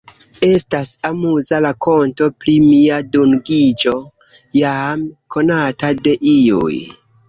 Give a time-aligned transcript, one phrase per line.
[0.45, 3.97] Estas amuza rakonto pri mia dungiĝo,
[4.65, 6.79] jam konata de iuj.